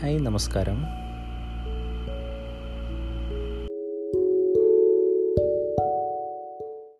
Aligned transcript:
Hi 0.00 0.16
നമസ്കാരം. 0.18 0.78